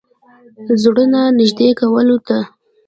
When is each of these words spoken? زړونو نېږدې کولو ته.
زړونو 0.81 1.21
نېږدې 1.37 1.67
کولو 1.79 2.17
ته. 2.27 2.37